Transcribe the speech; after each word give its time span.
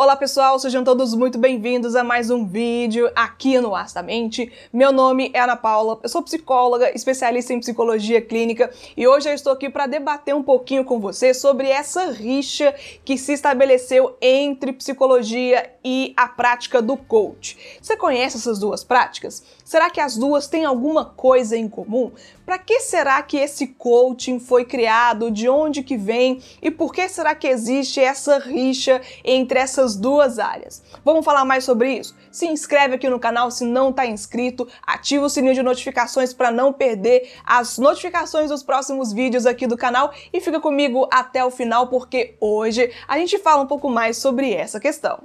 Olá 0.00 0.14
pessoal, 0.14 0.56
sejam 0.60 0.84
todos 0.84 1.12
muito 1.12 1.38
bem-vindos 1.38 1.96
a 1.96 2.04
mais 2.04 2.30
um 2.30 2.46
vídeo 2.46 3.10
aqui 3.16 3.58
no 3.58 3.74
Astamente. 3.74 4.52
Meu 4.72 4.92
nome 4.92 5.28
é 5.34 5.40
Ana 5.40 5.56
Paula, 5.56 5.98
eu 6.00 6.08
sou 6.08 6.22
psicóloga, 6.22 6.94
especialista 6.94 7.52
em 7.52 7.58
psicologia 7.58 8.22
clínica 8.22 8.70
e 8.96 9.08
hoje 9.08 9.28
eu 9.28 9.34
estou 9.34 9.52
aqui 9.52 9.68
para 9.68 9.88
debater 9.88 10.36
um 10.36 10.42
pouquinho 10.44 10.84
com 10.84 11.00
você 11.00 11.34
sobre 11.34 11.68
essa 11.68 12.12
rixa 12.12 12.72
que 13.04 13.18
se 13.18 13.32
estabeleceu 13.32 14.16
entre 14.22 14.72
psicologia 14.72 15.68
e 15.84 16.14
a 16.16 16.28
prática 16.28 16.80
do 16.80 16.96
coach. 16.96 17.58
Você 17.82 17.96
conhece 17.96 18.36
essas 18.36 18.60
duas 18.60 18.84
práticas? 18.84 19.42
Será 19.64 19.90
que 19.90 20.00
as 20.00 20.16
duas 20.16 20.46
têm 20.46 20.64
alguma 20.64 21.06
coisa 21.06 21.56
em 21.56 21.68
comum? 21.68 22.12
Para 22.48 22.56
que 22.56 22.80
será 22.80 23.20
que 23.20 23.36
esse 23.36 23.66
coaching 23.66 24.40
foi 24.40 24.64
criado? 24.64 25.30
De 25.30 25.50
onde 25.50 25.82
que 25.82 25.98
vem? 25.98 26.42
E 26.62 26.70
por 26.70 26.94
que 26.94 27.06
será 27.06 27.34
que 27.34 27.46
existe 27.46 28.00
essa 28.00 28.38
rixa 28.38 29.02
entre 29.22 29.58
essas 29.58 29.94
duas 29.94 30.38
áreas? 30.38 30.82
Vamos 31.04 31.26
falar 31.26 31.44
mais 31.44 31.64
sobre 31.64 31.98
isso? 31.98 32.16
Se 32.32 32.46
inscreve 32.46 32.94
aqui 32.94 33.06
no 33.06 33.20
canal 33.20 33.50
se 33.50 33.66
não 33.66 33.90
está 33.90 34.06
inscrito, 34.06 34.66
ativa 34.86 35.26
o 35.26 35.28
sininho 35.28 35.52
de 35.52 35.62
notificações 35.62 36.32
para 36.32 36.50
não 36.50 36.72
perder 36.72 37.30
as 37.44 37.76
notificações 37.76 38.48
dos 38.48 38.62
próximos 38.62 39.12
vídeos 39.12 39.44
aqui 39.44 39.66
do 39.66 39.76
canal 39.76 40.10
e 40.32 40.40
fica 40.40 40.58
comigo 40.58 41.06
até 41.12 41.44
o 41.44 41.50
final 41.50 41.88
porque 41.88 42.34
hoje 42.40 42.90
a 43.06 43.18
gente 43.18 43.36
fala 43.36 43.62
um 43.62 43.66
pouco 43.66 43.90
mais 43.90 44.16
sobre 44.16 44.54
essa 44.54 44.80
questão. 44.80 45.22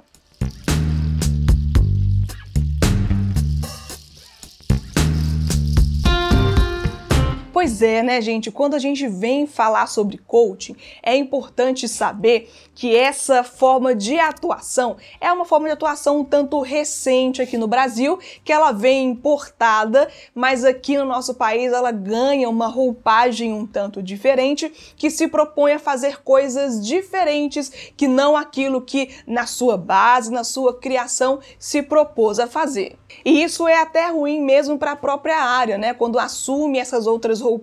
Pois 7.64 7.80
é, 7.80 8.02
né, 8.02 8.20
gente? 8.20 8.50
Quando 8.50 8.74
a 8.74 8.78
gente 8.78 9.08
vem 9.08 9.46
falar 9.46 9.86
sobre 9.86 10.18
coaching, 10.18 10.76
é 11.02 11.16
importante 11.16 11.88
saber 11.88 12.50
que 12.74 12.94
essa 12.94 13.42
forma 13.42 13.94
de 13.94 14.18
atuação 14.18 14.98
é 15.18 15.32
uma 15.32 15.46
forma 15.46 15.66
de 15.68 15.72
atuação 15.72 16.18
um 16.18 16.24
tanto 16.24 16.60
recente 16.60 17.40
aqui 17.40 17.56
no 17.56 17.66
Brasil, 17.66 18.18
que 18.44 18.52
ela 18.52 18.70
vem 18.70 19.08
importada, 19.08 20.10
mas 20.34 20.62
aqui 20.62 20.98
no 20.98 21.06
nosso 21.06 21.34
país 21.34 21.72
ela 21.72 21.90
ganha 21.90 22.50
uma 22.50 22.66
roupagem 22.66 23.54
um 23.54 23.66
tanto 23.66 24.02
diferente, 24.02 24.70
que 24.94 25.08
se 25.08 25.26
propõe 25.26 25.72
a 25.72 25.78
fazer 25.78 26.22
coisas 26.22 26.84
diferentes 26.84 27.72
que 27.96 28.06
não 28.06 28.36
aquilo 28.36 28.82
que 28.82 29.08
na 29.26 29.46
sua 29.46 29.78
base, 29.78 30.30
na 30.30 30.44
sua 30.44 30.78
criação 30.78 31.40
se 31.58 31.80
propôs 31.82 32.38
a 32.38 32.46
fazer. 32.46 32.98
E 33.24 33.42
isso 33.42 33.68
é 33.68 33.80
até 33.80 34.10
ruim 34.10 34.42
mesmo 34.42 34.78
para 34.78 34.92
a 34.92 34.96
própria 34.96 35.38
área, 35.38 35.78
né? 35.78 35.94
Quando 35.94 36.18
assume 36.18 36.78
essas 36.78 37.06
outras 37.06 37.40
roupagens, 37.40 37.53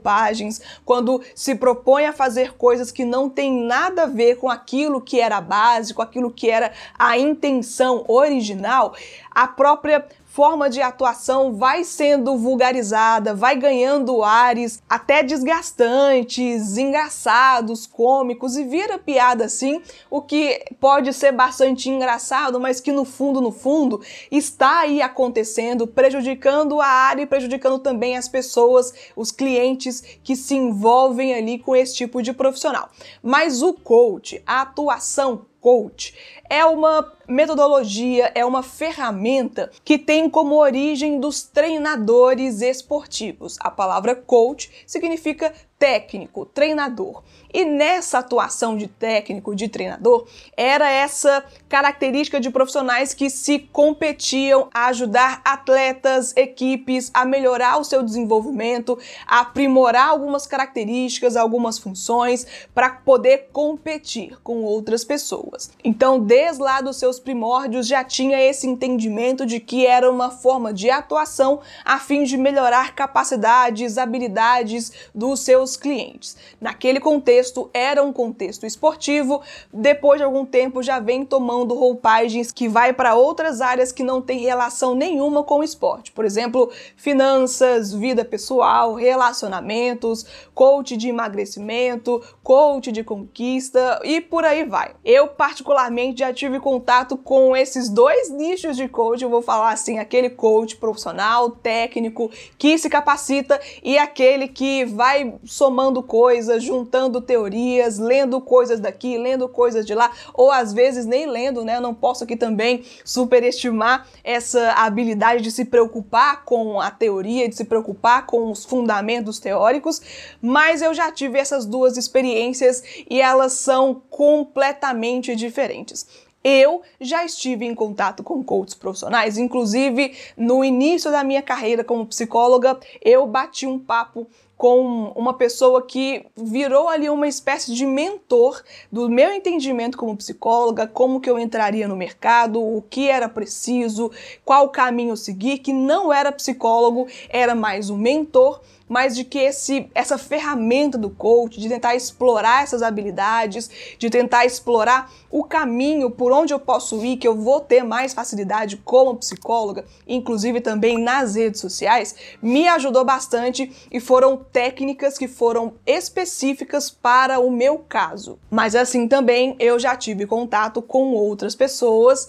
quando 0.86 1.22
se 1.36 1.56
propõe 1.56 2.06
a 2.06 2.14
fazer 2.14 2.53
coisas 2.53 2.92
que 2.92 3.06
não 3.06 3.30
tem 3.30 3.52
nada 3.66 4.03
a 4.03 4.08
ver 4.08 4.36
com 4.36 4.50
aquilo 4.50 5.02
que 5.02 5.20
era 5.20 5.42
básico, 5.42 6.02
aquilo 6.02 6.31
que 6.31 6.50
era 6.50 6.72
a 6.97 7.17
intenção 7.17 8.06
original, 8.08 8.94
a 9.30 9.47
própria 9.47 10.06
forma 10.32 10.70
de 10.70 10.82
atuação 10.82 11.54
vai 11.54 11.84
sendo 11.84 12.38
vulgarizada, 12.38 13.36
vai 13.36 13.54
ganhando 13.54 14.24
ares 14.24 14.82
até 14.90 15.22
desgastantes, 15.22 16.78
engraçados, 16.78 17.86
cômicos 17.86 18.56
e 18.56 18.64
vira 18.64 18.98
piada 18.98 19.44
assim, 19.44 19.82
o 20.09 20.22
que 20.22 20.64
pode 20.80 21.12
ser 21.12 21.34
bastante 21.34 21.90
engraçado, 21.90 22.62
mas 22.62 22.80
que 22.80 22.94
no 22.94 23.04
fundo, 23.04 23.42
no 23.42 23.52
fundo, 23.52 24.02
está 24.32 24.80
aí 24.80 25.02
acontecendo, 25.02 25.86
prejudicando 25.86 26.80
a 26.80 26.88
área 26.88 27.24
e 27.24 27.28
prejudicando 27.28 27.80
também 27.80 28.16
as 28.16 28.30
pessoas, 28.30 28.94
os 29.18 29.34
clientes 29.34 30.02
que 30.24 30.38
se 30.38 30.56
envolvem 30.56 31.34
ali 31.34 31.59
com 31.59 31.76
esse 31.76 31.96
tipo 31.96 32.22
de 32.22 32.32
profissional. 32.32 32.90
Mas 33.22 33.62
o 33.62 33.74
coach, 33.74 34.42
a 34.48 34.62
atuação 34.62 35.50
coach 35.62 36.14
é 36.50 36.66
uma 36.66 37.14
metodologia, 37.28 38.31
é 38.36 38.44
uma 38.44 38.62
ferramenta 38.64 39.72
que 39.86 39.98
tem 39.98 40.30
como 40.30 40.56
origem 40.56 41.20
dos 41.20 41.44
treinadores 41.44 42.62
esportivos. 42.62 43.58
A 43.62 43.72
palavra 43.72 44.16
coach 44.16 44.70
significa 44.86 45.53
técnico, 45.81 46.46
treinador. 46.46 47.24
E 47.52 47.66
nessa 47.66 48.19
atuação 48.19 48.78
de 48.78 48.88
técnico, 48.88 49.56
de 49.56 49.68
treinador, 49.68 50.28
era 50.56 50.90
essa 50.90 51.44
característica 51.68 52.40
de 52.40 52.52
profissionais 52.52 53.16
que 53.16 53.31
se 53.31 53.58
competiam 53.58 54.70
a 54.72 54.86
ajudar 54.86 55.41
atletas, 55.44 56.34
equipes 56.38 57.09
a 57.14 57.25
melhorar 57.25 57.78
o 57.78 57.84
seu 57.84 58.03
desenvolvimento, 58.03 58.97
a 59.25 59.40
aprimorar 59.41 60.09
algumas 60.09 60.46
características, 60.46 61.36
algumas 61.36 61.80
funções 61.80 62.46
para 62.75 62.91
poder 62.91 63.50
competir 63.52 64.38
com 64.44 64.62
outras 64.62 65.03
pessoas. 65.03 65.72
Então, 65.84 66.20
desde 66.20 66.62
lá 66.62 66.80
dos 66.80 66.97
seus 66.97 67.20
primórdios 67.20 67.88
já 67.88 68.03
tinha 68.03 68.40
esse 68.40 68.68
entendimento 68.68 69.47
de 69.47 69.59
que 69.59 69.86
era 69.86 70.09
uma 70.09 70.30
forma 70.30 70.72
de 70.72 70.91
atuação 70.91 71.59
a 71.84 71.97
fim 71.97 72.24
de 72.24 72.38
melhorar 72.38 72.94
capacidades, 72.94 73.97
habilidades 73.97 74.91
dos 75.14 75.40
seus 75.40 75.71
seus 75.72 75.78
clientes. 75.78 76.38
Naquele 76.59 77.00
contexto, 77.00 77.70
era 77.74 78.04
um 78.04 78.12
contexto 78.12 78.66
esportivo, 78.66 79.42
depois 79.74 80.20
de 80.20 80.24
algum 80.24 80.46
tempo 80.46 80.84
já 80.84 81.00
vem 81.00 81.26
tomando 81.26 81.74
roupagens 81.74 82.52
que 82.52 82.68
vai 82.68 82.94
para 82.94 83.16
outras 83.16 83.62
áreas 83.62 83.92
que 83.92 84.04
não 84.04 84.22
têm 84.22 84.40
relação 84.40 84.94
nenhuma 84.96 85.44
com 85.44 85.59
o 85.59 85.64
esporte. 85.64 86.12
Por 86.12 86.26
exemplo, 86.26 86.72
finanças, 86.96 87.94
vida 87.94 88.26
pessoal, 88.26 88.94
relacionamentos, 88.94 90.26
coach 90.54 90.98
de 90.98 91.09
emagrecimento, 91.09 92.22
coach 92.44 92.92
de 92.92 93.03
conquista 93.03 94.00
e 94.03 94.20
por 94.20 94.44
aí 94.44 94.66
vai. 94.66 94.94
Eu 95.03 95.28
particularmente 95.28 96.20
já 96.20 96.34
tive 96.34 96.59
contato 96.59 97.18
com 97.18 97.56
esses 97.56 97.90
dois 97.90 98.30
nichos 98.30 98.76
de 98.76 98.88
coach, 98.88 99.24
eu 99.24 99.30
vou 99.30 99.42
falar 99.42 99.72
assim, 99.72 100.00
aquele 100.00 100.30
coach 100.30 100.76
profissional, 100.76 101.50
técnico, 101.50 102.30
que 102.58 102.78
se 102.78 102.90
capacita 102.90 103.59
e 103.84 103.98
aquele 103.98 104.48
que 104.48 104.86
vai 104.86 105.36
somando 105.61 106.01
coisas, 106.01 106.63
juntando 106.63 107.22
teorias, 107.22 107.99
lendo 107.99 108.41
coisas 108.41 108.79
daqui, 108.79 109.16
lendo 109.16 109.47
coisas 109.47 109.85
de 109.85 109.94
lá, 109.94 110.11
ou 110.33 110.49
às 110.49 110.73
vezes 110.73 111.05
nem 111.05 111.27
lendo, 111.27 111.63
né? 111.63 111.79
Não 111.79 111.94
posso 111.94 112.23
aqui 112.23 112.35
também 112.35 112.83
superestimar 113.05 114.07
essa 114.23 114.72
habilidade 114.72 115.44
de 115.44 115.51
se 115.51 115.66
preocupar 115.66 116.45
com 116.45 116.81
a 116.81 116.89
teoria, 116.89 117.47
de 117.47 117.55
se 117.55 117.66
preocupar 117.66 118.25
com 118.25 118.49
os 118.49 118.66
fundamentos 118.66 119.38
teóricos, 119.38 120.01
mas 120.41 120.81
eu 120.81 120.95
já 120.95 121.11
tive 121.11 121.38
essas 121.38 121.63
duas 121.67 121.95
experiências 121.95 122.81
e 123.07 123.22
elas 123.22 123.53
são 123.53 124.01
completamente 124.09 125.35
diferentes. 125.35 126.07
Eu 126.43 126.81
já 126.99 127.23
estive 127.23 127.66
em 127.66 127.75
contato 127.75 128.23
com 128.23 128.43
coaches 128.43 128.73
profissionais, 128.73 129.38
inclusive 129.38 130.16
no 130.35 130.63
início 130.63 131.11
da 131.11 131.23
minha 131.23 131.43
carreira 131.43 131.83
como 131.83 132.07
psicóloga, 132.07 132.79
eu 132.99 133.28
bati 133.28 133.67
um 133.67 133.78
papo 133.78 134.28
com 134.61 135.11
uma 135.16 135.33
pessoa 135.33 135.81
que 135.81 136.23
virou 136.38 136.88
ali 136.88 137.09
uma 137.09 137.27
espécie 137.27 137.73
de 137.73 137.83
mentor 137.83 138.61
do 138.91 139.09
meu 139.09 139.33
entendimento 139.33 139.97
como 139.97 140.16
psicóloga, 140.16 140.85
como 140.85 141.19
que 141.19 141.27
eu 141.27 141.39
entraria 141.39 141.88
no 141.88 141.95
mercado, 141.95 142.61
o 142.61 142.79
que 142.88 143.09
era 143.09 143.27
preciso, 143.27 144.11
qual 144.45 144.69
caminho 144.69 145.17
seguir, 145.17 145.57
que 145.57 145.73
não 145.73 146.13
era 146.13 146.31
psicólogo, 146.31 147.07
era 147.29 147.55
mais 147.55 147.89
um 147.89 147.97
mentor 147.97 148.61
mas 148.91 149.16
de 149.16 149.24
que 149.24 149.40
esse, 149.40 149.90
essa 149.96 150.18
ferramenta 150.18 150.97
do 150.97 151.09
coach, 151.09 151.62
de 151.62 151.69
tentar 151.69 151.96
explorar 151.96 152.63
essas 152.63 152.84
habilidades, 152.84 153.96
de 153.97 154.09
tentar 154.09 154.46
explorar 154.46 155.09
o 155.29 155.46
caminho 155.46 156.12
por 156.12 156.34
onde 156.34 156.53
eu 156.53 156.59
posso 156.59 157.02
ir, 157.06 157.16
que 157.16 157.25
eu 157.25 157.34
vou 157.34 157.62
ter 157.62 157.85
mais 157.85 158.13
facilidade 158.13 158.75
como 158.75 159.16
psicóloga, 159.16 159.85
inclusive 160.06 160.59
também 160.59 160.97
nas 160.97 161.35
redes 161.35 161.62
sociais, 161.62 162.18
me 162.41 162.68
ajudou 162.68 163.06
bastante 163.06 163.72
e 163.90 164.02
foram 164.02 164.35
técnicas 164.35 165.18
que 165.18 165.29
foram 165.29 165.75
específicas 165.85 166.90
para 166.90 167.40
o 167.40 167.50
meu 167.50 167.79
caso. 167.79 168.38
Mas 168.50 168.75
assim 168.75 169.08
também 169.08 169.56
eu 169.58 169.79
já 169.79 169.96
tive 169.96 170.28
contato 170.28 170.81
com 170.81 171.13
outras 171.13 171.56
pessoas 171.56 172.28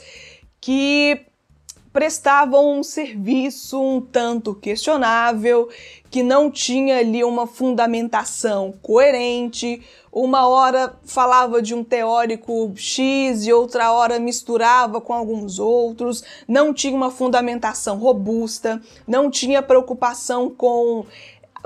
que 0.61 1.27
prestavam 1.93 2.79
um 2.79 2.83
serviço 2.83 3.81
um 3.81 4.01
tanto 4.01 4.55
questionável, 4.55 5.69
que 6.11 6.23
não 6.23 6.51
tinha 6.51 6.99
ali 6.99 7.23
uma 7.23 7.47
fundamentação 7.47 8.73
coerente. 8.83 9.83
Uma 10.13 10.47
hora 10.47 10.95
falava 11.05 11.63
de 11.63 11.75
um 11.75 11.83
teórico 11.83 12.73
X 12.77 13.47
e 13.47 13.53
outra 13.53 13.93
hora 13.93 14.19
misturava 14.19 15.01
com 15.01 15.13
alguns 15.13 15.59
outros, 15.59 16.23
não 16.47 16.75
tinha 16.75 16.95
uma 16.95 17.11
fundamentação 17.11 17.99
robusta, 17.99 18.81
não 19.07 19.31
tinha 19.31 19.63
preocupação 19.63 20.51
com 20.51 21.07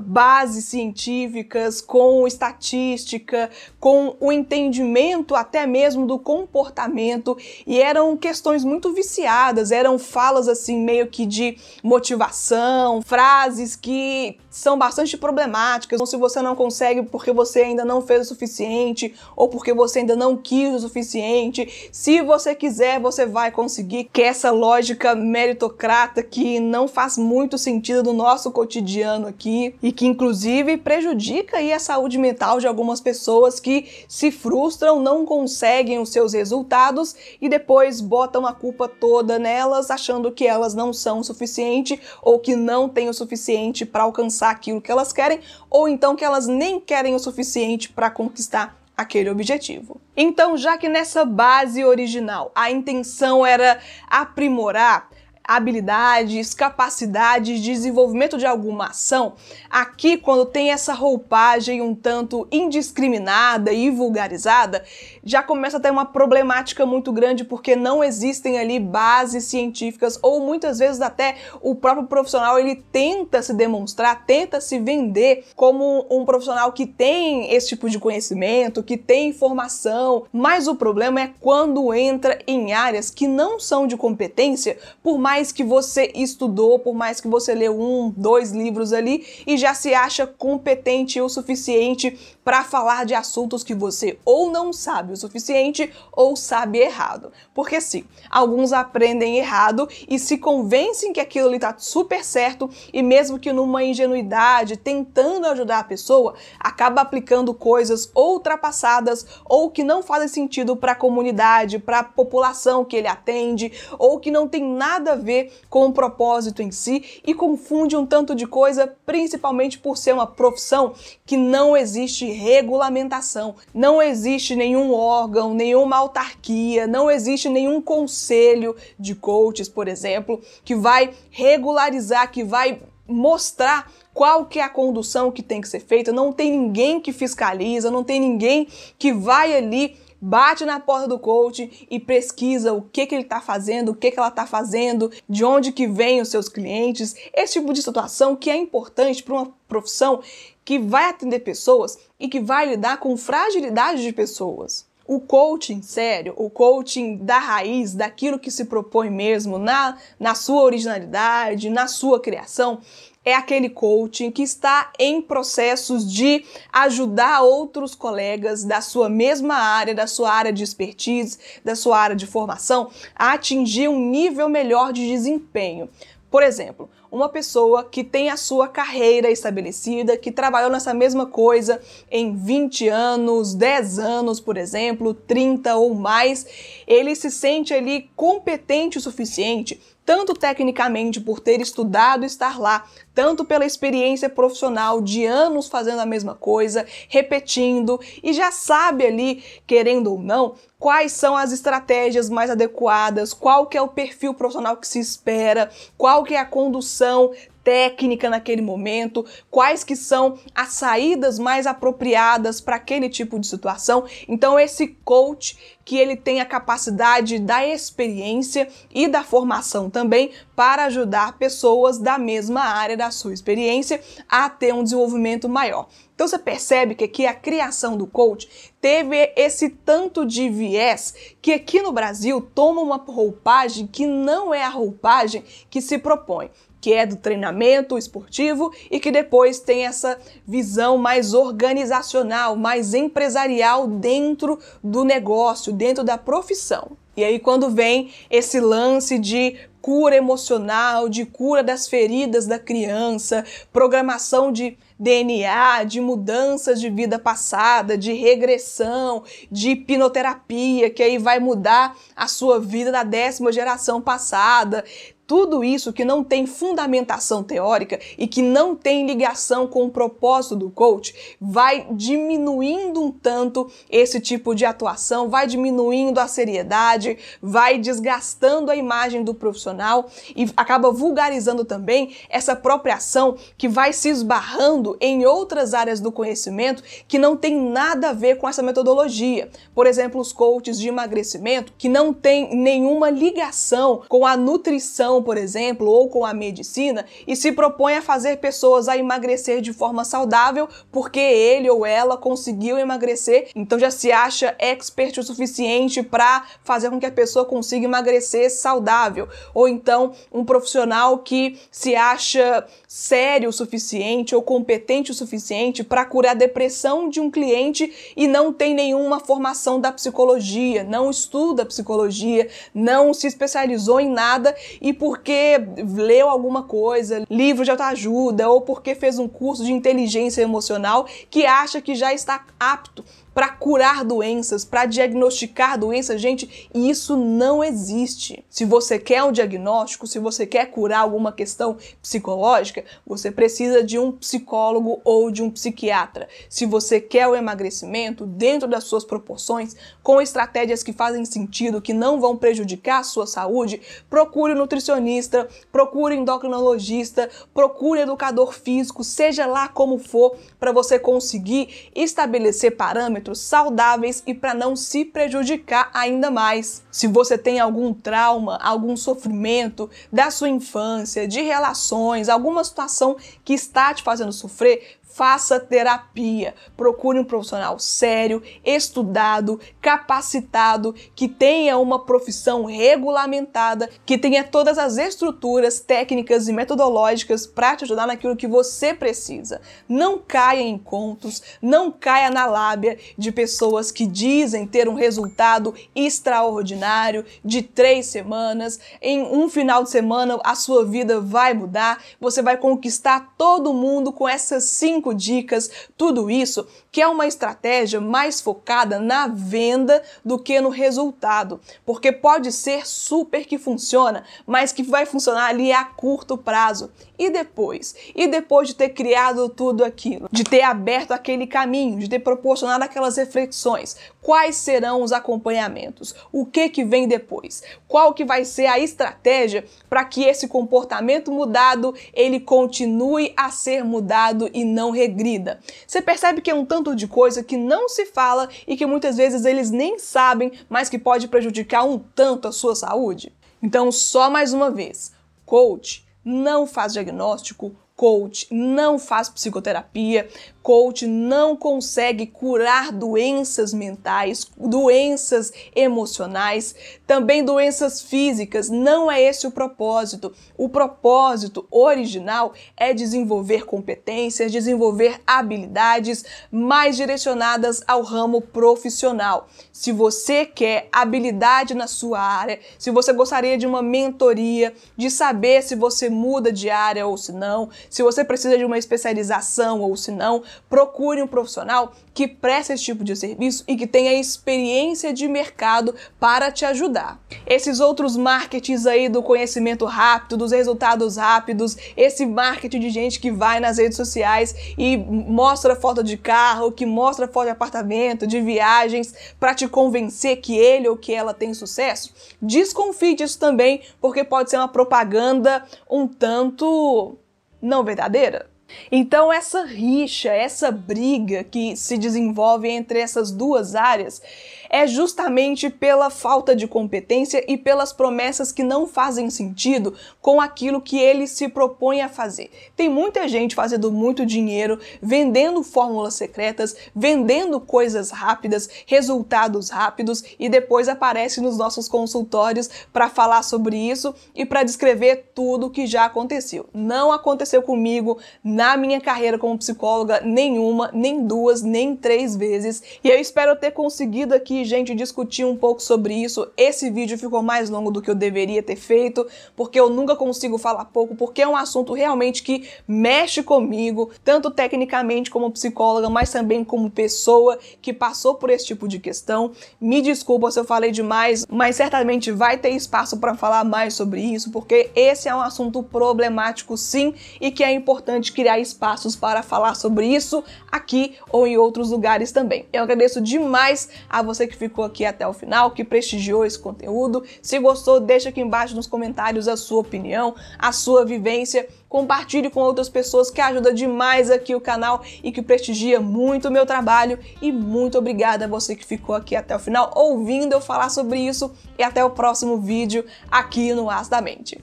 bases 0.01 0.65
científicas, 0.67 1.81
com 1.81 2.27
estatística, 2.27 3.51
com 3.81 4.17
o 4.21 4.31
entendimento 4.31 5.35
até 5.35 5.67
mesmo 5.67 6.07
do 6.07 6.19
comportamento, 6.19 7.37
e 7.67 7.81
eram 7.81 8.17
questões 8.17 8.65
muito 8.65 8.93
viciadas, 8.93 9.71
eram 9.71 9.99
falas 9.99 10.49
assim 10.49 10.79
meio 10.79 11.07
que 11.07 11.25
de 11.25 11.57
motivação, 11.83 13.03
frases 13.03 13.77
que 13.77 14.39
são 14.51 14.79
bastante 14.79 15.17
problemáticas, 15.17 16.01
ou 16.01 16.07
se 16.07 16.17
você 16.17 16.41
não 16.41 16.57
consegue 16.57 17.03
porque 17.03 17.33
você 17.33 17.61
ainda 17.61 17.85
não 17.85 18.01
fez 18.01 18.23
o 18.23 18.25
suficiente, 18.25 19.15
ou 19.37 19.49
porque 19.49 19.73
você 19.75 19.99
ainda 20.01 20.17
não 20.17 20.37
quis 20.37 20.73
o 20.75 20.81
suficiente, 20.81 21.89
se 21.93 22.23
você 22.23 22.55
quiser, 22.55 22.99
você 23.01 23.27
vai 23.27 23.51
conseguir, 23.51 24.05
que 24.05 24.23
é 24.23 24.27
essa 24.27 24.51
lógica 24.51 25.15
meritocrata 25.15 26.23
que 26.23 26.59
não 26.59 26.89
faz 26.89 27.19
muito 27.19 27.59
sentido 27.59 28.03
no 28.05 28.13
nosso 28.13 28.51
cotidiano 28.51 29.27
aqui 29.27 29.75
e 29.87 29.93
que 29.93 30.05
inclusive 30.05 30.79
prejudica 30.79 31.59
aí 31.59 31.73
a 31.73 31.79
saúde 31.79 32.19
mental 32.19 32.59
de 32.59 32.67
algumas 32.67 33.01
pessoas 33.01 33.61
que 33.61 34.05
se 34.09 34.33
frustram, 34.33 35.01
não 35.01 35.25
conseguem 35.25 36.01
os 36.01 36.09
seus 36.09 36.33
resultados 36.33 37.15
e 37.41 37.49
depois 37.49 38.01
botam 38.01 38.45
a 38.45 38.53
culpa 38.53 38.89
toda 38.89 39.39
nelas, 39.39 39.89
achando 39.89 40.33
que 40.33 40.45
elas 40.45 40.75
não 40.75 40.93
são 40.93 41.21
o 41.21 41.25
suficiente 41.25 42.01
ou 42.21 42.41
que 42.41 42.57
não 42.57 42.89
têm 42.89 43.09
o 43.09 43.15
suficiente 43.15 43.87
para 43.87 44.03
alcançar 44.03 44.51
aquilo 44.51 44.81
que 44.81 44.91
elas 44.91 45.13
querem, 45.13 45.39
ou 45.71 45.89
então 45.89 46.17
que 46.17 46.25
elas 46.25 46.49
nem 46.49 46.81
querem 46.81 47.15
o 47.15 47.21
suficiente 47.21 47.89
para 47.89 48.11
conquistar 48.11 48.77
aquele 48.97 49.31
objetivo. 49.31 50.01
Então, 50.17 50.57
já 50.57 50.77
que 50.77 50.89
nessa 50.89 51.25
base 51.25 51.85
original 51.85 52.51
a 52.57 52.73
intenção 52.73 53.47
era 53.47 53.79
aprimorar, 54.11 55.09
habilidades, 55.47 56.53
capacidades, 56.55 57.61
desenvolvimento 57.61 58.37
de 58.37 58.47
alguma 58.47 58.89
ação, 58.89 59.35
aqui 59.71 60.17
quando 60.17 60.47
tem 60.47 60.73
essa 60.73 60.93
roupagem 60.93 61.81
um 61.81 61.95
tanto 61.95 62.49
indiscriminada 62.51 63.73
e 63.73 63.91
vulgarizada, 63.91 64.85
já 65.27 65.43
começa 65.43 65.79
a 65.79 65.81
ter 65.81 65.91
uma 65.91 66.05
problemática 66.05 66.87
muito 66.87 67.11
grande 67.13 67.43
porque 67.43 67.75
não 67.75 68.03
existem 68.03 68.61
ali 68.61 68.79
bases 68.79 69.45
científicas 69.45 70.17
ou 70.23 70.39
muitas 70.41 70.79
vezes 70.79 71.01
até 71.01 71.35
o 71.61 71.75
próprio 71.75 72.07
profissional 72.07 72.57
ele 72.61 72.77
tenta 72.93 73.43
se 73.43 73.53
demonstrar, 73.53 74.25
tenta 74.25 74.61
se 74.61 74.79
vender 74.79 75.45
como 75.57 76.07
um 76.09 76.25
profissional 76.25 76.73
que 76.73 76.87
tem 76.87 77.53
esse 77.53 77.71
tipo 77.71 77.91
de 77.91 77.99
conhecimento, 77.99 78.85
que 78.85 78.97
tem 78.97 79.31
informação, 79.31 80.25
mas 80.33 80.69
o 80.69 80.77
problema 80.77 81.21
é 81.21 81.33
quando 81.41 81.93
entra 81.93 82.39
em 82.47 82.73
áreas 82.73 83.11
que 83.11 83.27
não 83.27 83.59
são 83.59 83.89
de 83.89 83.97
competência, 83.97 84.79
por 85.03 85.19
mais 85.19 85.51
que 85.51 85.65
você 85.65 86.13
estudou, 86.15 86.79
por 86.79 86.95
mais 86.95 87.21
que 87.21 87.27
você 87.27 87.53
leu 87.53 87.81
um, 87.81 88.15
dois 88.17 88.53
livros 88.53 88.93
ali 88.93 89.27
e 89.45 89.57
já 89.57 89.75
se 89.75 89.93
acha 89.93 90.25
competente 90.25 91.21
o 91.21 91.29
suficiente 91.29 92.17
para 92.45 92.63
falar 92.63 93.05
de 93.05 93.13
assuntos 93.13 93.65
que 93.65 93.75
você 93.75 94.21
ou 94.25 94.53
não 94.53 94.73
sabe 94.73 95.16
o 95.17 95.21
suficiente 95.21 95.93
ou 96.13 96.37
sabe 96.37 96.79
errado. 96.79 97.33
Porque 97.55 97.81
sim, 97.81 98.05
alguns 98.31 98.73
aprendem 98.73 99.39
errado 99.39 99.89
e 100.09 100.19
se 100.19 100.39
convencem 100.39 101.13
que 101.13 101.21
aquilo 101.21 101.49
ali 101.49 101.59
tá 101.59 101.75
super 101.79 102.25
certo 102.25 102.69
e 102.93 103.03
mesmo 103.03 103.39
que 103.39 103.53
numa 103.53 103.83
ingenuidade, 103.83 104.77
tentando 104.77 105.47
ajudar 105.47 105.81
a 105.81 105.85
pessoa, 105.85 106.35
acaba 106.59 107.01
aplicando 107.01 107.53
coisas 107.55 108.11
ultrapassadas 108.15 109.27
ou 109.45 109.71
que 109.71 109.83
não 109.83 110.03
fazem 110.03 110.29
sentido 110.29 110.77
para 110.77 110.93
a 110.93 110.97
comunidade, 110.97 111.79
para 111.79 112.01
a 112.01 112.05
população 112.05 112.85
que 112.85 112.97
ele 112.97 113.09
atende, 113.09 113.73
ou 113.99 114.19
que 114.19 114.31
não 114.31 114.49
tem 114.49 114.63
nada 114.63 115.13
a 115.13 115.17
ver 115.17 115.53
com 115.69 115.87
o 115.87 115.93
propósito 115.93 116.63
em 116.63 116.71
si 116.71 117.21
e 117.27 117.35
confunde 117.35 117.97
um 117.97 118.07
tanto 118.07 118.35
de 118.35 118.47
coisa, 118.47 118.93
principalmente 119.05 119.79
por 119.79 119.97
ser 119.97 120.13
uma 120.13 120.27
profissão 120.27 120.95
que 121.25 121.37
não 121.37 121.77
existe 121.77 122.27
regulamentação, 122.31 123.55
não 123.75 124.01
existe 124.01 124.55
nenhum 124.55 124.93
órgão, 124.93 125.06
nenhuma 125.55 125.97
autarquia, 125.97 126.87
não 126.87 127.11
existe 127.11 127.49
nenhum 127.49 127.81
conselho 127.81 128.77
de 128.99 129.15
coaches, 129.15 129.69
por 129.69 129.89
exemplo, 129.89 130.41
que 130.65 130.75
vai 130.75 131.13
regularizar, 131.31 132.31
que 132.31 132.45
vai 132.45 132.81
mostrar 133.09 133.91
qual 134.13 134.47
que 134.47 134.59
é 134.59 134.63
a 134.63 134.69
condução 134.69 135.31
que 135.31 135.43
tem 135.43 135.61
que 135.61 135.69
ser 135.69 135.81
feita, 135.81 136.13
não 136.13 136.33
tem 136.33 136.51
ninguém 136.51 137.01
que 137.01 137.13
fiscaliza, 137.13 137.91
não 137.91 138.03
tem 138.03 138.19
ninguém 138.19 138.67
que 138.99 139.13
vai 139.13 139.55
ali 139.55 139.97
bate 140.21 140.65
na 140.65 140.81
porta 140.81 141.07
do 141.07 141.19
coach 141.19 141.87
e 141.91 142.01
pesquisa 142.01 142.73
o 142.73 142.83
que, 142.83 143.07
que 143.07 143.15
ele 143.15 143.23
está 143.23 143.41
fazendo, 143.41 143.91
o 143.91 143.95
que, 143.95 144.11
que 144.11 144.19
ela 144.19 144.29
está 144.29 144.47
fazendo, 144.47 145.11
de 145.29 145.45
onde 145.45 145.73
que 145.73 145.87
vêm 145.87 146.21
os 146.21 146.29
seus 146.29 146.49
clientes, 146.49 147.15
esse 147.35 147.55
tipo 147.55 147.73
de 147.73 147.83
situação 147.83 148.35
que 148.35 148.51
é 148.51 148.57
importante 148.57 149.23
para 149.23 149.35
uma 149.35 149.55
profissão 149.69 150.23
que 150.65 150.79
vai 150.79 151.11
atender 151.11 151.41
pessoas 151.41 151.99
e 152.19 152.29
que 152.29 152.41
vai 152.41 152.67
lidar 152.67 152.99
com 152.99 153.17
fragilidade 153.17 154.03
de 154.03 154.13
pessoas. 154.13 154.86
O 155.07 155.21
coaching 155.21 155.83
sério, 155.83 156.35
o 156.37 156.51
coaching 156.51 157.17
da 157.19 157.39
raiz, 157.39 157.95
daquilo 157.95 158.41
que 158.41 158.51
se 158.51 158.65
propõe 158.65 159.09
mesmo, 159.09 159.57
na, 159.57 159.97
na 160.19 160.35
sua 160.35 160.63
originalidade, 160.63 161.71
na 161.71 161.87
sua 161.87 162.19
criação, 162.19 162.81
é 163.25 163.35
aquele 163.35 163.69
coaching 163.69 164.31
que 164.31 164.43
está 164.43 164.93
em 164.99 165.21
processos 165.21 166.11
de 166.11 166.45
ajudar 166.73 167.43
outros 167.43 167.95
colegas 167.95 168.65
da 168.65 168.81
sua 168.81 169.09
mesma 169.09 169.55
área, 169.55 169.95
da 169.95 170.07
sua 170.07 170.33
área 170.33 170.53
de 170.53 170.63
expertise, 170.63 171.39
da 171.65 171.75
sua 171.75 171.99
área 171.99 172.15
de 172.17 172.27
formação, 172.27 172.91
a 173.15 173.33
atingir 173.33 173.89
um 173.89 173.99
nível 174.11 174.49
melhor 174.49 174.93
de 174.93 175.07
desempenho. 175.09 175.89
Por 176.31 176.43
exemplo, 176.43 176.91
uma 177.11 177.29
pessoa 177.29 177.85
que 177.85 178.03
tem 178.03 178.31
a 178.31 178.37
sua 178.37 178.69
carreira 178.69 179.31
estabelecida, 179.31 180.17
que 180.17 180.31
trabalhou 180.31 180.71
nessa 180.71 180.93
mesma 180.93 181.27
coisa 181.27 181.81
em 182.11 182.35
20 182.37 182.89
anos, 182.89 183.55
10 183.55 183.99
anos, 183.99 184.41
por 184.41 184.57
exemplo, 184.57 185.15
30 185.15 185.77
ou 185.77 185.95
mais, 185.95 186.47
ele 186.87 187.15
se 187.15 187.31
sente 187.31 187.73
ali 187.73 188.11
competente 188.15 188.99
o 188.99 189.01
suficiente 189.01 189.81
tanto 190.07 190.35
tecnicamente 190.35 191.21
por 191.21 191.41
ter 191.41 191.61
estudado 191.61 192.25
estar 192.25 192.61
lá, 192.61 192.87
tanto 193.13 193.45
pela 193.45 193.67
experiência 193.67 194.31
profissional 194.31 195.03
de 195.03 195.27
anos 195.27 195.69
fazendo 195.69 195.99
a 195.99 196.07
mesma 196.07 196.37
coisa, 196.37 196.87
repetindo 197.09 198.01
e 198.23 198.33
já 198.33 198.53
sabe 198.53 199.05
ali, 199.05 199.43
querendo 199.67 200.13
ou 200.13 200.23
não, 200.23 200.55
quais 200.79 201.11
são 201.11 201.37
as 201.37 201.51
estratégias 201.51 202.31
mais 202.31 202.51
adequadas, 202.51 203.35
qual 203.35 203.67
que 203.67 203.77
é 203.77 203.83
o 203.83 203.89
perfil 203.89 204.33
profissional 204.33 204.77
que 204.77 204.87
se 204.87 205.01
espera, 205.01 205.71
qual 205.99 206.23
que 206.23 206.35
é 206.35 206.39
a 206.39 206.47
condução 206.47 207.33
técnica 207.67 208.31
naquele 208.31 208.63
momento, 208.63 209.27
quais 209.51 209.83
que 209.83 209.97
são 209.97 210.39
as 210.55 210.75
saídas 210.75 211.37
mais 211.37 211.67
apropriadas 211.67 212.61
para 212.61 212.77
aquele 212.77 213.09
tipo 213.09 213.41
de 213.41 213.47
situação. 213.49 214.05
Então 214.29 214.57
esse 214.57 214.87
coach 215.05 215.77
que 215.85 215.97
ele 215.97 216.15
tem 216.15 216.41
a 216.41 216.47
capacidade 216.47 217.41
da 217.41 217.67
experiência 217.67 218.69
e 218.95 219.09
da 219.09 219.25
formação 219.25 219.91
também 219.91 220.31
para 220.55 220.85
ajudar 220.85 221.39
pessoas 221.39 221.99
da 221.99 222.19
mesma 222.19 222.61
área 222.61 222.97
da 222.97 223.11
sua 223.11 223.35
experiência 223.35 224.01
a 224.29 224.49
ter 224.49 224.73
um 224.73 224.85
desenvolvimento 224.85 225.49
maior. 225.49 225.89
Então 226.15 226.27
você 226.27 226.39
percebe 226.39 226.95
que 226.95 227.05
aqui 227.05 227.27
a 227.27 227.35
criação 227.35 227.97
do 227.97 228.07
coach 228.07 228.49
teve 228.81 229.33
esse 229.37 229.69
tanto 229.69 230.25
de 230.25 230.49
viés 230.49 231.15
que 231.43 231.53
aqui 231.53 231.83
no 231.83 231.93
Brasil 231.93 232.41
toma 232.41 232.81
uma 232.81 232.97
roupagem 232.97 233.87
que 233.87 234.07
não 234.07 234.55
é 234.55 234.65
a 234.65 234.69
roupagem 234.69 235.45
que 235.69 235.81
se 235.81 235.99
propõe 235.99 236.49
que 236.87 236.93
é 236.93 237.05
do 237.05 237.17
treinamento 237.17 237.99
esportivo 237.99 238.73
e 238.89 239.01
que 239.01 239.11
depois 239.11 239.59
tem 239.59 239.85
essa 239.85 240.17
visão 240.47 240.97
mais 240.97 241.35
organizacional, 241.35 242.55
mais 242.55 242.95
empresarial 242.95 243.89
dentro 243.89 244.57
do 244.85 245.03
negócio, 245.03 245.73
dentro 245.73 246.05
da 246.05 246.17
profissão. 246.17 246.93
E 247.17 247.25
aí, 247.25 247.41
quando 247.41 247.71
vem 247.71 248.13
esse 248.31 248.61
lance 248.61 249.19
de 249.19 249.57
cura 249.87 250.15
emocional, 250.17 251.09
de 251.09 251.25
cura 251.25 251.63
das 251.63 251.89
feridas 251.89 252.47
da 252.47 252.59
criança, 252.59 253.45
programação 253.73 254.51
de 254.51 254.77
DNA, 254.99 255.85
de 255.85 256.01
mudanças 256.01 256.81
de 256.81 256.91
vida 256.91 257.19
passada, 257.19 257.97
de 257.97 258.13
regressão, 258.13 259.23
de 259.51 259.71
hipnoterapia, 259.71 260.91
que 260.91 261.03
aí 261.03 261.19
vai 261.19 261.39
mudar 261.39 261.97
a 262.17 262.27
sua 262.27 262.59
vida 262.59 262.91
da 262.91 263.03
décima 263.03 263.53
geração 263.53 264.01
passada. 264.01 264.85
Tudo 265.27 265.65
isso 265.65 265.93
que 265.93 266.05
não 266.05 266.23
tem 266.23 266.47
fundamentação 266.47 267.43
teórica 267.43 267.99
e 268.17 268.29
que 268.29 268.41
não 268.41 268.77
tem 268.77 269.05
ligação 269.05 269.67
com 269.67 269.85
o 269.85 269.91
propósito 269.91 270.55
do 270.55 270.71
coach 270.71 271.37
vai 271.41 271.89
diminuindo 271.91 273.03
um 273.03 273.11
tanto 273.11 273.69
esse 273.91 274.21
tipo 274.21 274.55
de 274.55 274.65
atuação, 274.65 275.29
vai 275.29 275.49
diminuindo 275.49 276.21
a 276.21 276.29
seriedade, 276.29 277.19
vai 277.43 277.77
desgastando 277.77 278.71
a 278.71 278.77
imagem 278.77 279.25
do 279.25 279.35
profissional 279.35 280.09
e 280.37 280.49
acaba 280.57 280.93
vulgarizando 280.93 281.65
também 281.65 282.15
essa 282.29 282.55
própria 282.55 282.95
ação 282.95 283.37
que 283.59 283.69
vai 283.69 283.93
se 283.93 284.09
esbarrando 284.09 284.97
em 285.01 285.27
outras 285.27 285.75
áreas 285.75 285.99
do 285.99 286.13
conhecimento 286.13 286.85
que 287.09 287.19
não 287.19 287.37
tem 287.37 287.61
nada 287.61 288.11
a 288.11 288.13
ver 288.13 288.37
com 288.37 288.49
essa 288.49 288.63
metodologia. 288.63 289.51
Por 289.75 289.89
exemplo, 289.89 290.21
os 290.21 290.33
coaches 290.33 290.79
de 290.79 290.89
emagrecimento 290.89 291.73
que 291.77 291.89
não 291.89 292.13
têm 292.13 292.55
nenhuma 292.55 293.11
ligação 293.11 294.03
com 294.09 294.25
a 294.25 294.37
nutrição 294.37 295.16
por 295.23 295.37
exemplo, 295.37 295.87
ou 295.87 296.09
com 296.09 296.25
a 296.25 296.35
medicina 296.35 297.05
e 297.27 297.35
se 297.35 297.53
propõe 297.53 297.95
a 297.95 298.03
fazer 298.03 298.39
pessoas 298.39 298.89
a 298.89 298.97
emagrecer 298.97 299.61
de 299.61 299.73
forma 299.73 300.05
saudável 300.05 300.69
porque 300.91 301.21
ele 301.21 301.69
ou 301.71 301.85
ela 301.85 302.17
conseguiu 302.17 302.79
emagrecer, 302.79 303.49
então 303.55 303.79
já 303.79 303.91
se 303.91 304.13
acha 304.13 304.55
expert 304.59 305.19
o 305.19 305.23
suficiente 305.23 306.03
para 306.03 306.45
fazer 306.63 306.91
com 306.91 307.01
que 307.01 307.07
a 307.07 307.11
pessoa 307.11 307.45
consiga 307.45 307.85
emagrecer 307.85 308.51
saudável. 308.51 309.29
Ou 309.55 309.69
então 309.69 310.13
um 310.33 310.45
profissional 310.45 311.19
que 311.19 311.59
se 311.71 311.95
acha 311.95 312.67
sério 312.87 313.49
o 313.49 313.53
suficiente 313.53 314.35
ou 314.35 314.43
competente 314.43 315.11
o 315.11 315.15
suficiente 315.15 315.83
para 315.83 316.05
curar 316.05 316.33
a 316.33 316.35
depressão 316.35 317.09
de 317.09 317.21
um 317.21 317.31
cliente 317.31 317.93
e 318.17 318.27
não 318.27 318.53
tem 318.53 318.75
nenhuma 318.75 319.21
formação 319.21 319.81
da 319.81 319.93
psicologia, 319.93 320.83
não 320.83 321.11
estuda 321.11 321.65
psicologia, 321.65 322.49
não 322.75 323.15
se 323.15 323.27
especializou 323.27 324.01
em 324.01 324.09
nada 324.09 324.55
e 324.81 324.93
porque 325.07 325.57
leu 325.95 326.29
alguma 326.29 326.65
coisa, 326.65 327.25
livro 327.31 327.65
de 327.65 327.71
autoajuda 327.71 328.51
ou 328.51 328.61
porque 328.61 328.93
fez 328.93 329.21
um 329.21 329.29
curso 329.29 329.65
de 329.65 329.73
inteligência 329.73 330.43
emocional 330.43 331.07
que 331.31 331.47
acha 331.47 331.81
que 331.81 331.95
já 331.95 332.13
está 332.13 332.45
apto 332.59 333.05
para 333.37 333.51
curar 333.51 334.03
doenças, 334.03 334.65
para 334.65 334.87
diagnosticar 334.87 335.79
doenças, 335.79 336.19
gente, 336.19 336.71
isso 336.73 337.19
não 337.19 337.63
existe. 337.63 338.43
Se 338.49 338.65
você 338.65 338.99
quer 338.99 339.23
um 339.25 339.31
diagnóstico, 339.31 340.07
se 340.07 340.19
você 340.19 340.47
quer 340.47 340.71
curar 340.71 341.01
alguma 341.01 341.31
questão 341.31 341.77
psicológica, 342.01 342.83
você 343.07 343.31
precisa 343.31 343.85
de 343.85 343.99
um 343.99 344.11
psicólogo 344.11 345.03
ou 345.05 345.31
de 345.31 345.43
um 345.43 345.51
psiquiatra. 345.51 346.27
Se 346.49 346.65
você 346.65 346.99
quer 346.99 347.29
o 347.29 347.37
emagrecimento 347.37 348.25
dentro 348.25 348.67
das 348.67 348.85
suas 348.85 349.05
proporções, 349.05 349.77
com 350.03 350.19
estratégias 350.19 350.83
que 350.83 350.95
fazem 350.95 351.27
sentido, 351.27 351.83
que 351.83 351.93
não 351.93 352.19
vão 352.19 352.39
prejudicar 352.39 353.01
a 353.01 353.05
sua 353.05 353.27
saúde, 353.27 353.83
procure 354.09 354.55
um 354.55 354.57
nutricionista, 354.57 355.47
procure 355.71 356.17
um 356.17 356.23
endocrinologista, 356.23 357.29
procure 357.53 358.01
um 358.01 358.05
educador 358.05 358.55
físico, 358.55 359.05
seja 359.05 359.45
lá 359.45 359.69
como 359.69 359.99
for, 359.99 360.35
para 360.59 360.73
você 360.73 360.99
conseguir 360.99 361.91
estabelecer 361.95 362.79
parâmetros 362.79 363.26
parâmetros 363.27 363.41
saudáveis 363.41 364.23
e 364.27 364.35
para 364.35 364.55
não 364.55 364.77
se 364.77 365.05
prejudicar 365.05 365.91
ainda 365.93 366.31
mais. 366.31 366.83
Se 366.91 367.07
você 367.07 367.37
tem 367.37 367.59
algum 367.59 367.93
trauma, 367.93 368.59
algum 368.63 368.97
sofrimento 368.97 369.91
da 370.13 370.31
sua 370.31 370.49
infância, 370.49 371.27
de 371.27 371.43
relações, 371.43 372.29
alguma 372.29 372.63
situação 372.63 373.17
que 373.45 373.55
está 373.55 373.93
te 373.93 374.03
fazendo 374.03 374.33
sofrer, 374.33 374.99
faça 375.17 375.59
terapia. 375.59 376.55
Procure 376.77 377.19
um 377.19 377.25
profissional 377.25 377.79
sério, 377.79 378.43
estudado, 378.63 379.59
capacitado, 379.81 380.95
que 381.15 381.27
tenha 381.27 381.79
uma 381.79 382.05
profissão 382.05 382.67
regulamentada, 382.67 383.89
que 384.05 384.19
tenha 384.19 384.45
todas 384.45 384.77
as 384.77 384.99
estruturas 384.99 385.81
técnicas 385.81 386.49
e 386.49 386.53
metodológicas 386.53 387.47
para 387.47 387.77
te 387.77 387.85
ajudar 387.85 388.07
naquilo 388.07 388.37
que 388.37 388.47
você 388.47 388.93
precisa. 388.93 389.63
Não 389.89 390.19
caia 390.19 390.61
em 390.61 390.77
contos, 390.77 391.43
não 391.63 391.91
caia 391.91 392.31
na 392.31 392.45
lábia 392.45 392.99
de 393.17 393.33
pessoas 393.33 393.91
que 393.91 394.05
dizem 394.07 394.67
ter 394.67 394.87
um 394.87 394.95
resultado 394.95 395.75
extraordinário 395.95 397.25
de 397.43 397.63
três 397.63 398.05
semanas. 398.05 398.79
Em 399.01 399.23
um 399.23 399.49
final 399.49 399.83
de 399.83 399.89
semana, 399.89 400.39
a 400.45 400.55
sua 400.55 400.85
vida 400.85 401.23
vai 401.23 401.55
mudar, 401.55 402.03
você 402.21 402.43
vai 402.43 402.59
conquistar 402.59 403.33
todo 403.39 403.73
mundo 403.73 404.13
com 404.13 404.29
essas 404.29 404.65
cinco 404.65 405.06
cinco 405.07 405.15
dicas, 405.15 405.71
tudo 405.97 406.31
isso, 406.31 406.67
que 406.97 407.03
é 407.03 407.07
uma 407.07 407.27
estratégia 407.27 408.01
mais 408.01 408.41
focada 408.41 408.99
na 408.99 409.27
venda 409.27 410.03
do 410.25 410.39
que 410.39 410.59
no 410.63 410.71
resultado. 410.71 411.61
Porque 411.85 412.11
pode 412.11 412.51
ser 412.51 412.87
super 412.87 413.45
que 413.45 413.59
funciona, 413.59 414.25
mas 414.47 414.73
que 414.73 414.83
vai 414.83 415.05
funcionar 415.05 415.49
ali 415.49 415.71
a 415.73 415.85
curto 415.85 416.39
prazo. 416.39 416.91
E 417.19 417.29
depois? 417.29 417.95
E 418.15 418.27
depois 418.27 418.69
de 418.69 418.77
ter 418.77 418.91
criado 418.91 419.49
tudo 419.51 419.85
aquilo, 419.85 420.29
de 420.33 420.43
ter 420.43 420.63
aberto 420.63 421.13
aquele 421.13 421.47
caminho, 421.47 421.99
de 421.99 422.09
ter 422.09 422.19
proporcionado 422.19 422.85
aquelas 422.85 423.17
reflexões, 423.17 423.97
quais 424.23 424.57
serão 424.57 425.03
os 425.03 425.13
acompanhamentos? 425.13 426.15
O 426.33 426.45
que 426.45 426.69
que 426.69 426.85
vem 426.85 427.07
depois? 427.09 427.63
Qual 427.87 428.13
que 428.13 428.25
vai 428.25 428.45
ser 428.45 428.67
a 428.67 428.79
estratégia 428.79 429.65
para 429.89 430.05
que 430.05 430.25
esse 430.25 430.49
comportamento 430.49 431.31
mudado 431.31 431.95
ele 432.13 432.41
continue 432.41 433.33
a 433.37 433.51
ser 433.51 433.85
mudado 433.85 434.51
e 434.53 434.65
não 434.65 434.91
regrida? 434.91 435.61
Você 435.87 436.03
percebe 436.03 436.41
que 436.41 436.51
é 436.51 436.55
um 436.55 436.65
tanto 436.65 436.86
de 436.95 437.09
coisa 437.09 437.43
que 437.43 437.57
não 437.57 437.89
se 437.89 438.07
fala 438.07 438.49
e 438.67 438.77
que 438.77 438.87
muitas 438.87 439.17
vezes 439.17 439.45
eles 439.45 439.71
nem 439.71 439.99
sabem, 439.99 440.53
mas 440.69 440.89
que 440.89 440.99
pode 440.99 441.29
prejudicar 441.29 441.85
um 441.85 441.99
tanto 441.99 442.49
a 442.49 442.53
sua 442.53 442.75
saúde? 442.75 443.33
Então, 443.63 443.91
só 443.91 444.31
mais 444.31 444.53
uma 444.53 444.71
vez, 444.71 445.13
coach 445.45 446.07
não 446.25 446.67
faz 446.67 446.93
diagnóstico, 446.93 447.75
coach 447.97 448.47
não 448.51 448.99
faz 448.99 449.29
psicoterapia, 449.29 450.29
coach 450.67 451.07
não 451.07 451.55
consegue 451.55 452.27
curar 452.27 452.91
doenças 452.91 453.73
mentais, 453.73 454.51
doenças 454.57 455.53
emocionais, 455.77 456.75
também 457.07 457.45
doenças 457.45 458.03
físicas. 458.03 458.69
Não 458.69 459.09
é 459.09 459.23
esse 459.23 459.47
o 459.47 459.53
propósito. 459.53 460.35
O 460.59 460.69
propósito 460.69 461.69
original 461.71 462.53
é 462.77 462.93
desenvolver 462.93 463.65
competências, 463.65 464.51
desenvolver 464.51 465.21
habilidades 465.25 466.25
mais 466.51 466.97
direcionadas 466.97 467.85
ao 467.87 468.03
ramo 468.03 468.41
profissional. 468.41 469.47
Se 469.71 469.93
você 469.93 470.45
quer 470.45 470.89
habilidade 470.91 471.77
na 471.77 471.87
sua 471.87 472.19
área, 472.19 472.59
se 472.77 472.91
você 472.91 473.13
gostaria 473.13 473.57
de 473.57 473.69
uma 473.69 473.83
mentoria, 473.83 474.75
de 474.97 475.13
saber 475.13 475.63
se 475.63 475.77
você 475.77 476.11
muda 476.11 476.51
de 476.51 476.69
área 476.69 477.07
ou 477.07 477.17
se 477.17 477.31
não, 477.31 477.71
se 477.89 478.03
você 478.03 478.25
precisa 478.25 478.59
de 478.59 478.65
uma 478.65 478.79
especialização 478.79 479.81
ou 479.81 479.97
se 479.97 480.11
não, 480.11 480.43
procure 480.69 481.23
um 481.23 481.27
profissional 481.27 481.93
que 482.13 482.27
preste 482.27 482.73
esse 482.73 482.85
tipo 482.85 483.05
de 483.05 483.15
serviço 483.15 483.65
e 483.69 483.77
que 483.77 483.87
tenha 483.87 484.19
experiência 484.19 485.13
de 485.13 485.29
mercado 485.29 485.95
para 486.19 486.51
te 486.51 486.65
ajudar. 486.65 487.21
Esses 487.47 487.81
outros 487.81 488.17
marketings 488.17 488.87
aí 488.87 489.09
do 489.09 489.23
conhecimento 489.23 489.85
rápido, 489.85 490.37
dos 490.37 490.53
resultados 490.53 491.17
rápidos, 491.17 491.77
esse 491.97 492.25
marketing 492.25 492.81
de 492.81 492.91
gente 492.91 493.21
que 493.21 493.31
vai 493.31 493.61
nas 493.61 493.79
redes 493.79 493.97
sociais 493.97 494.55
e 494.79 494.97
mostra 494.97 495.77
foto 495.77 496.03
de 496.03 496.17
carro, 496.17 496.73
que 496.73 496.87
mostra 496.87 497.29
foto 497.29 497.45
de 497.45 497.51
apartamento, 497.51 498.27
de 498.27 498.41
viagens, 498.41 499.15
para 499.39 499.55
te 499.55 499.69
convencer 499.69 500.39
que 500.39 500.57
ele 500.57 500.89
ou 500.89 500.97
que 500.97 501.13
ela 501.13 501.35
tem 501.35 501.53
sucesso, 501.53 502.15
desconfie 502.41 503.15
disso 503.15 503.39
também, 503.39 503.83
porque 504.01 504.25
pode 504.25 504.51
ser 504.51 504.57
uma 504.57 504.69
propaganda 504.69 505.65
um 505.91 506.07
tanto 506.07 507.19
não 507.61 507.85
verdadeira. 507.85 508.49
Então, 508.91 509.33
essa 509.33 509.65
rixa, 509.65 510.31
essa 510.31 510.71
briga 510.71 511.45
que 511.45 511.77
se 511.77 511.97
desenvolve 511.97 512.69
entre 512.69 512.99
essas 512.99 513.31
duas 513.31 513.75
áreas 513.75 514.21
é 514.69 514.87
justamente 514.87 515.71
pela 515.71 516.11
falta 516.11 516.55
de 516.55 516.67
competência 516.67 517.45
e 517.47 517.57
pelas 517.57 517.93
promessas 517.93 518.53
que 518.53 518.63
não 518.63 518.87
fazem 518.87 519.31
sentido 519.31 519.95
com 520.21 520.41
aquilo 520.41 520.81
que 520.81 520.99
ele 520.99 521.27
se 521.27 521.49
propõe 521.49 522.01
a 522.01 522.09
fazer. 522.09 522.51
Tem 522.77 522.89
muita 522.89 523.29
gente 523.29 523.55
fazendo 523.55 523.91
muito 523.93 524.25
dinheiro, 524.27 524.79
vendendo 525.01 525.63
fórmulas 525.63 526.15
secretas, 526.15 526.77
vendendo 526.95 527.61
coisas 527.61 528.11
rápidas, 528.11 528.69
resultados 528.87 529.71
rápidos 529.71 530.25
e 530.39 530.49
depois 530.49 530.89
aparece 530.89 531.41
nos 531.41 531.57
nossos 531.57 531.89
consultórios 531.89 532.69
para 532.93 533.09
falar 533.09 533.43
sobre 533.43 533.77
isso 533.77 534.15
e 534.35 534.45
para 534.45 534.63
descrever 534.63 535.31
tudo 535.35 535.67
o 535.67 535.71
que 535.71 535.87
já 535.87 536.05
aconteceu. 536.05 536.67
Não 536.73 537.13
aconteceu 537.13 537.63
comigo 537.63 538.19
na 538.43 538.77
minha 538.77 539.01
carreira 539.01 539.39
como 539.39 539.59
psicóloga 539.59 540.21
nenhuma, 540.25 540.91
nem 540.93 541.27
duas, 541.27 541.63
nem 541.63 541.97
três 541.97 542.37
vezes, 542.37 542.83
e 543.03 543.09
eu 543.09 543.19
espero 543.19 543.57
ter 543.57 543.71
conseguido 543.71 544.35
aqui 544.35 544.56
gente, 544.65 544.95
discutir 544.95 545.45
um 545.45 545.57
pouco 545.57 545.83
sobre 545.83 546.15
isso. 546.15 546.49
Esse 546.57 546.91
vídeo 546.91 547.19
ficou 547.19 547.43
mais 547.43 547.71
longo 547.71 547.91
do 547.91 548.01
que 548.01 548.11
eu 548.11 548.15
deveria 548.15 548.63
ter 548.63 548.77
feito, 548.77 549.27
porque 549.55 549.79
eu 549.79 549.91
nunca 549.91 550.17
consigo 550.17 550.59
falar 550.59 550.87
pouco, 550.87 551.15
porque 551.15 551.43
é 551.43 551.49
um 551.49 551.57
assunto 551.57 551.93
realmente 551.93 552.43
que 552.43 552.69
mexe 552.87 553.43
comigo, 553.43 554.11
tanto 554.25 554.51
tecnicamente 554.51 555.31
como 555.31 555.51
psicóloga, 555.51 556.09
mas 556.09 556.31
também 556.31 556.65
como 556.65 556.91
pessoa 556.91 557.59
que 557.81 557.93
passou 557.93 558.35
por 558.35 558.51
esse 558.51 558.67
tipo 558.67 558.89
de 558.89 558.99
questão. 558.99 559.53
Me 559.81 560.01
desculpa 560.01 560.51
se 560.51 560.59
eu 560.59 560.65
falei 560.65 560.91
demais, 560.91 561.47
mas 561.49 561.77
certamente 561.77 562.31
vai 562.31 562.59
ter 562.59 562.71
espaço 562.71 563.19
para 563.19 563.35
falar 563.35 563.65
mais 563.65 563.95
sobre 563.95 564.21
isso, 564.21 564.51
porque 564.51 564.91
esse 564.95 565.29
é 565.29 565.35
um 565.35 565.41
assunto 565.41 565.83
problemático 565.83 566.77
sim 566.77 567.15
e 567.41 567.51
que 567.51 567.65
é 567.65 567.73
importante 567.73 568.33
criar 568.33 568.59
espaços 568.59 569.17
para 569.17 569.43
falar 569.43 569.75
sobre 569.75 570.07
isso 570.07 570.43
aqui 570.71 571.15
ou 571.31 571.47
em 571.47 571.57
outros 571.57 571.91
lugares 571.91 572.33
também. 572.33 572.67
Eu 572.73 572.83
agradeço 572.83 573.21
demais 573.21 573.89
a 574.09 574.23
que 574.47 574.57
ficou 574.57 574.85
aqui 574.85 575.05
até 575.05 575.27
o 575.27 575.33
final, 575.33 575.71
que 575.71 575.85
prestigiou 575.85 576.45
esse 576.45 576.59
conteúdo. 576.59 577.23
Se 577.43 577.59
gostou, 577.59 578.01
deixa 578.01 578.29
aqui 578.29 578.41
embaixo 578.41 578.75
nos 578.75 578.87
comentários 578.87 579.49
a 579.49 579.57
sua 579.57 579.81
opinião, 579.81 580.35
a 580.59 580.73
sua 580.73 581.05
vivência. 581.05 581.69
Compartilhe 581.89 582.51
com 582.51 582.61
outras 582.61 582.89
pessoas 582.89 583.31
que 583.31 583.41
ajuda 583.41 583.73
demais 583.73 584.31
aqui 584.31 584.55
o 584.55 584.61
canal 584.61 585.03
e 585.23 585.31
que 585.31 585.43
prestigia 585.43 586.01
muito 586.01 586.49
o 586.49 586.51
meu 586.51 586.67
trabalho. 586.67 587.19
E 587.41 587.53
muito 587.53 587.99
obrigada 587.99 588.45
a 588.45 588.49
você 588.49 588.75
que 588.75 588.85
ficou 588.85 589.15
aqui 589.15 589.37
até 589.37 589.55
o 589.55 589.59
final 589.59 589.93
ouvindo 589.95 590.53
eu 590.53 590.61
falar 590.61 590.89
sobre 590.89 591.21
isso. 591.21 591.53
E 591.79 591.83
até 591.83 592.05
o 592.05 592.11
próximo 592.11 592.59
vídeo 592.59 593.05
aqui 593.31 593.73
no 593.73 593.89
As 593.89 594.09
da 594.09 594.21
Mente. 594.21 594.63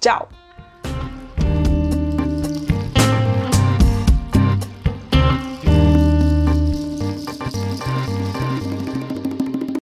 Tchau! 0.00 0.41